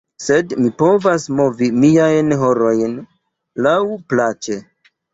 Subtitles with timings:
[0.27, 2.99] Sed mi povas movi miajn horojn
[3.69, 3.79] laŭ
[4.13, 4.63] plaĉe